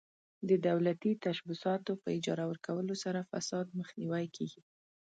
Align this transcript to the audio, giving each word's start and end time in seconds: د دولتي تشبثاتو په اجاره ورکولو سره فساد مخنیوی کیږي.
د 0.49 0.51
دولتي 0.67 1.11
تشبثاتو 1.25 1.91
په 2.01 2.07
اجاره 2.17 2.45
ورکولو 2.51 2.93
سره 3.03 3.27
فساد 3.31 3.65
مخنیوی 3.79 4.25
کیږي. 4.35 4.61